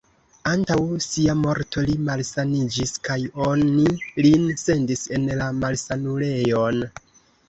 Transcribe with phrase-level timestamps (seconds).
[0.51, 0.75] Antaŭ
[1.07, 3.17] sia morto li malsaniĝis kaj
[3.49, 3.85] oni
[4.27, 6.81] lin sendis en la malsanulejon.